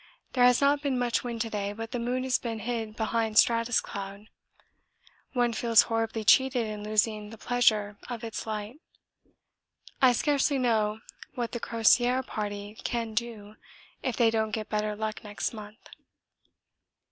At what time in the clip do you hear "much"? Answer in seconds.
0.97-1.23